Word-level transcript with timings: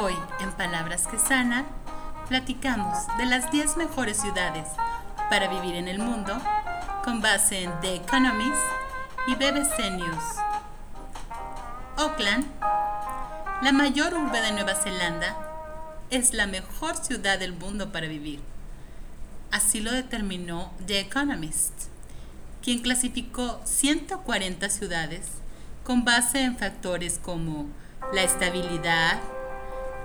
Hoy, 0.00 0.14
en 0.38 0.52
Palabras 0.52 1.08
que 1.08 1.18
Sanan, 1.18 1.66
platicamos 2.28 2.98
de 3.16 3.26
las 3.26 3.50
10 3.50 3.78
mejores 3.78 4.20
ciudades 4.20 4.68
para 5.28 5.48
vivir 5.48 5.74
en 5.74 5.88
el 5.88 5.98
mundo 5.98 6.40
con 7.02 7.20
base 7.20 7.64
en 7.64 7.72
The 7.80 7.96
Economist 7.96 8.62
y 9.26 9.34
BBC 9.34 9.90
News. 9.90 10.22
Auckland, 11.96 12.46
la 13.60 13.72
mayor 13.72 14.14
urbe 14.14 14.40
de 14.40 14.52
Nueva 14.52 14.76
Zelanda, 14.76 15.36
es 16.10 16.32
la 16.32 16.46
mejor 16.46 16.96
ciudad 16.96 17.40
del 17.40 17.54
mundo 17.54 17.90
para 17.90 18.06
vivir. 18.06 18.40
Así 19.50 19.80
lo 19.80 19.90
determinó 19.90 20.70
The 20.86 21.00
Economist, 21.00 21.72
quien 22.62 22.82
clasificó 22.82 23.60
140 23.64 24.68
ciudades 24.68 25.26
con 25.82 26.04
base 26.04 26.42
en 26.42 26.56
factores 26.56 27.18
como 27.18 27.66
la 28.12 28.22
estabilidad, 28.22 29.18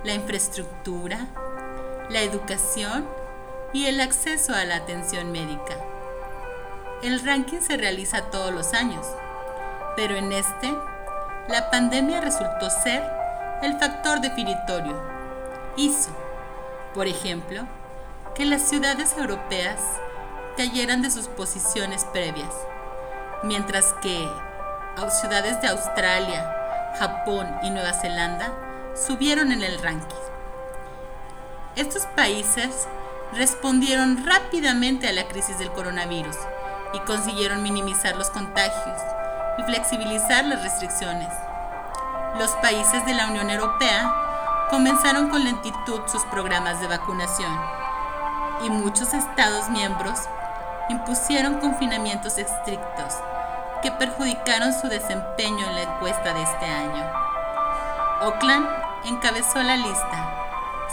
la 0.04 0.12
infraestructura, 0.12 1.26
la 2.10 2.20
educación 2.20 3.06
y 3.72 3.86
el 3.86 4.00
acceso 4.00 4.54
a 4.54 4.64
la 4.64 4.76
atención 4.76 5.32
médica. 5.32 5.76
El 7.02 7.24
ranking 7.24 7.60
se 7.60 7.76
realiza 7.76 8.30
todos 8.30 8.52
los 8.52 8.74
años, 8.74 9.06
pero 9.96 10.14
en 10.16 10.32
este, 10.32 10.72
la 11.48 11.70
pandemia 11.70 12.20
resultó 12.20 12.70
ser 12.70 13.02
el 13.62 13.78
factor 13.78 14.20
definitorio. 14.20 14.94
Hizo, 15.76 16.10
por 16.94 17.06
ejemplo, 17.06 17.62
que 18.34 18.44
las 18.44 18.62
ciudades 18.62 19.16
europeas 19.18 19.80
cayeran 20.56 21.02
de 21.02 21.10
sus 21.10 21.28
posiciones 21.28 22.04
previas, 22.04 22.54
mientras 23.42 23.92
que 24.02 24.28
ciudades 25.20 25.60
de 25.60 25.68
Australia, 25.68 26.92
Japón 26.98 27.46
y 27.62 27.70
Nueva 27.70 27.92
Zelanda 27.92 28.52
subieron 28.94 29.50
en 29.50 29.62
el 29.62 29.80
ranking. 29.82 30.14
Estos 31.76 32.06
países 32.14 32.86
respondieron 33.32 34.24
rápidamente 34.24 35.08
a 35.08 35.12
la 35.12 35.26
crisis 35.26 35.58
del 35.58 35.72
coronavirus 35.72 36.36
y 36.92 37.00
consiguieron 37.00 37.62
minimizar 37.62 38.16
los 38.16 38.30
contagios 38.30 39.00
y 39.58 39.62
flexibilizar 39.64 40.44
las 40.44 40.62
restricciones. 40.62 41.32
Los 42.38 42.52
países 42.52 43.04
de 43.06 43.14
la 43.14 43.26
Unión 43.26 43.50
Europea 43.50 44.68
comenzaron 44.70 45.28
con 45.28 45.42
lentitud 45.42 46.00
sus 46.06 46.22
programas 46.26 46.80
de 46.80 46.86
vacunación 46.86 47.52
y 48.64 48.70
muchos 48.70 49.12
Estados 49.12 49.68
miembros 49.70 50.20
impusieron 50.88 51.58
confinamientos 51.58 52.38
estrictos 52.38 53.14
que 53.82 53.90
perjudicaron 53.90 54.72
su 54.72 54.88
desempeño 54.88 55.66
en 55.66 55.74
la 55.74 55.82
encuesta 55.82 56.32
de 56.32 56.42
este 56.42 56.66
año. 56.66 57.04
Auckland 58.20 58.83
encabezó 59.04 59.62
la 59.62 59.76
lista, 59.76 60.46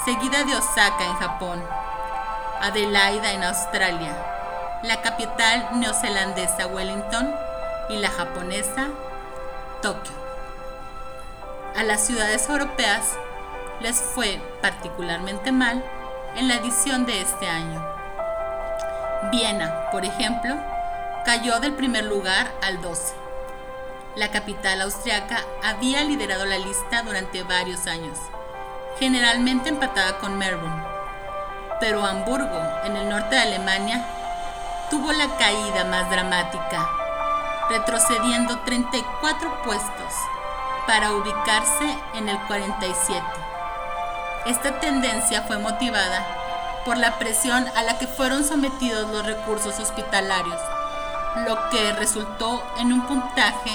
seguida 0.05 0.43
de 0.43 0.55
Osaka 0.55 1.05
en 1.05 1.15
Japón, 1.15 1.63
Adelaida 2.61 3.31
en 3.31 3.43
Australia, 3.43 4.15
la 4.83 5.01
capital 5.01 5.69
neozelandesa 5.73 6.67
Wellington 6.67 7.33
y 7.89 7.97
la 7.97 8.09
japonesa 8.09 8.87
Tokio. 9.81 10.13
A 11.75 11.83
las 11.83 12.05
ciudades 12.05 12.47
europeas 12.49 13.17
les 13.79 13.99
fue 13.99 14.41
particularmente 14.61 15.51
mal 15.51 15.83
en 16.35 16.47
la 16.47 16.55
edición 16.55 17.05
de 17.05 17.21
este 17.21 17.47
año. 17.47 17.83
Viena, 19.31 19.89
por 19.91 20.05
ejemplo, 20.05 20.55
cayó 21.25 21.59
del 21.59 21.73
primer 21.73 22.05
lugar 22.05 22.51
al 22.61 22.81
12. 22.81 23.20
La 24.15 24.29
capital 24.29 24.81
austriaca 24.81 25.39
había 25.63 26.03
liderado 26.03 26.45
la 26.45 26.57
lista 26.57 27.01
durante 27.03 27.43
varios 27.43 27.87
años, 27.87 28.17
generalmente 28.99 29.69
empatada 29.69 30.17
con 30.17 30.37
Melbourne, 30.37 30.83
pero 31.79 32.05
Hamburgo, 32.05 32.61
en 32.83 32.97
el 32.97 33.07
norte 33.07 33.35
de 33.35 33.41
Alemania, 33.41 34.05
tuvo 34.89 35.13
la 35.13 35.37
caída 35.37 35.85
más 35.85 36.09
dramática, 36.09 36.89
retrocediendo 37.69 38.59
34 38.59 39.63
puestos 39.63 40.13
para 40.85 41.13
ubicarse 41.13 41.97
en 42.15 42.27
el 42.27 42.37
47. 42.47 43.25
Esta 44.45 44.79
tendencia 44.81 45.43
fue 45.43 45.57
motivada 45.57 46.81
por 46.83 46.97
la 46.97 47.17
presión 47.17 47.65
a 47.77 47.83
la 47.83 47.97
que 47.97 48.07
fueron 48.07 48.43
sometidos 48.43 49.09
los 49.09 49.25
recursos 49.25 49.79
hospitalarios 49.79 50.59
lo 51.35 51.69
que 51.69 51.93
resultó 51.93 52.61
en 52.77 52.91
un 52.91 53.07
puntaje 53.07 53.71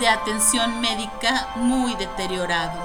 de 0.00 0.08
atención 0.08 0.80
médica 0.80 1.48
muy 1.56 1.94
deteriorado. 1.96 2.80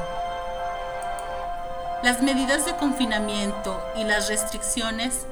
Las 2.03 2.21
medidas 2.21 2.65
de 2.65 2.75
confinamiento 2.75 3.81
y 3.95 4.03
las 4.03 4.29
restricciones 4.29 5.25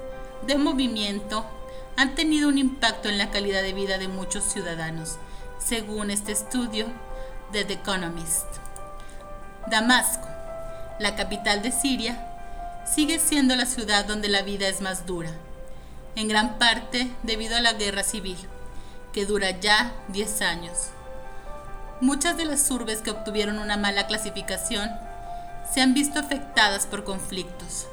de 0.45 0.57
movimiento 0.57 1.45
han 1.95 2.15
tenido 2.15 2.49
un 2.49 2.57
impacto 2.57 3.09
en 3.09 3.17
la 3.17 3.31
calidad 3.31 3.61
de 3.61 3.73
vida 3.73 3.97
de 3.97 4.07
muchos 4.07 4.43
ciudadanos, 4.43 5.17
según 5.59 6.11
este 6.11 6.31
estudio 6.31 6.87
de 7.51 7.65
The 7.65 7.73
Economist. 7.73 8.47
Damasco, 9.67 10.27
la 10.99 11.15
capital 11.15 11.61
de 11.61 11.71
Siria, 11.71 12.27
sigue 12.85 13.19
siendo 13.19 13.55
la 13.55 13.65
ciudad 13.65 14.05
donde 14.05 14.29
la 14.29 14.41
vida 14.41 14.67
es 14.67 14.81
más 14.81 15.05
dura, 15.05 15.31
en 16.15 16.27
gran 16.27 16.57
parte 16.57 17.09
debido 17.23 17.57
a 17.57 17.61
la 17.61 17.73
guerra 17.73 18.03
civil 18.03 18.37
que 19.13 19.25
dura 19.25 19.51
ya 19.51 19.93
10 20.09 20.41
años. 20.41 20.91
Muchas 22.01 22.37
de 22.37 22.45
las 22.45 22.69
urbes 22.69 23.01
que 23.01 23.11
obtuvieron 23.11 23.57
una 23.59 23.77
mala 23.77 24.07
clasificación 24.07 24.89
se 25.71 25.81
han 25.81 25.93
visto 25.93 26.19
afectadas 26.19 26.85
por 26.85 27.03
conflictos, 27.03 27.87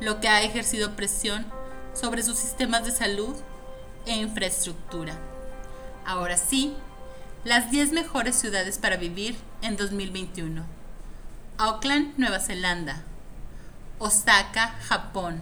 lo 0.00 0.20
que 0.20 0.28
ha 0.28 0.42
ejercido 0.42 0.94
presión 0.94 1.46
sobre 1.94 2.22
sus 2.22 2.38
sistemas 2.38 2.84
de 2.84 2.90
salud 2.90 3.34
e 4.06 4.14
infraestructura. 4.14 5.14
Ahora 6.04 6.36
sí, 6.36 6.76
las 7.44 7.70
10 7.70 7.92
mejores 7.92 8.36
ciudades 8.36 8.78
para 8.78 8.96
vivir 8.96 9.36
en 9.62 9.76
2021. 9.76 10.64
Auckland, 11.58 12.14
Nueva 12.18 12.40
Zelanda. 12.40 13.02
Osaka, 13.98 14.74
Japón. 14.86 15.40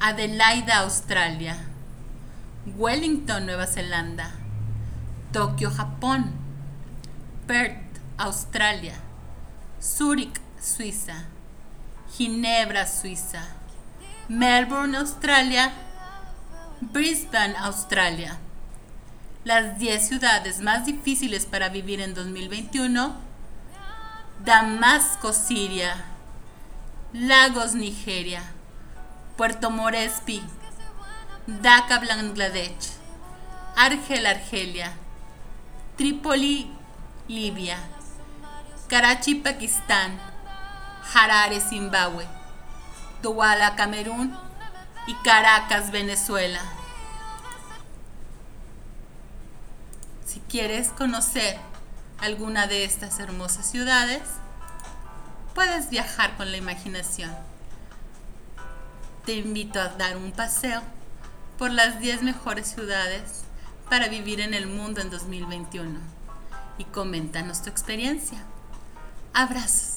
Adelaida, 0.00 0.80
Australia. 0.80 1.56
Wellington, 2.76 3.46
Nueva 3.46 3.66
Zelanda, 3.66 4.32
Tokio, 5.32 5.70
Japón, 5.70 6.32
Perth, 7.46 8.00
Australia, 8.18 8.94
Zurich, 9.80 10.40
Suiza, 10.60 11.26
Ginebra, 12.16 12.86
Suiza, 12.86 13.46
Melbourne, 14.28 14.96
Australia, 14.96 15.72
Brisbane, 16.80 17.54
Australia. 17.58 18.38
Las 19.44 19.78
10 19.78 20.08
ciudades 20.08 20.60
más 20.60 20.86
difíciles 20.86 21.46
para 21.46 21.68
vivir 21.68 22.00
en 22.00 22.14
2021, 22.14 23.14
Damasco, 24.44 25.32
Siria, 25.32 26.04
Lagos, 27.12 27.74
Nigeria, 27.74 28.42
Puerto 29.36 29.70
Morespi, 29.70 30.42
Dhaka, 31.46 32.00
Bangladesh, 32.00 32.96
Argel, 33.76 34.26
Argelia, 34.26 34.92
Trípoli, 35.96 36.75
Libia, 37.28 37.76
Karachi, 38.88 39.34
Pakistán, 39.34 40.16
Harare, 41.12 41.60
Zimbabue, 41.60 42.24
Douala, 43.20 43.74
Camerún 43.74 44.38
y 45.08 45.14
Caracas, 45.24 45.90
Venezuela. 45.90 46.60
Si 50.24 50.38
quieres 50.38 50.90
conocer 50.90 51.58
alguna 52.20 52.68
de 52.68 52.84
estas 52.84 53.18
hermosas 53.18 53.68
ciudades, 53.68 54.22
puedes 55.52 55.90
viajar 55.90 56.36
con 56.36 56.52
la 56.52 56.58
imaginación. 56.58 57.34
Te 59.24 59.32
invito 59.32 59.80
a 59.80 59.88
dar 59.88 60.16
un 60.16 60.30
paseo 60.30 60.80
por 61.58 61.72
las 61.72 61.98
10 61.98 62.22
mejores 62.22 62.68
ciudades 62.68 63.42
para 63.90 64.06
vivir 64.06 64.40
en 64.40 64.54
el 64.54 64.68
mundo 64.68 65.00
en 65.00 65.10
2021 65.10 66.25
y 66.78 66.84
coméntanos 66.84 67.62
tu 67.62 67.70
experiencia. 67.70 68.38
Abrazos. 69.32 69.95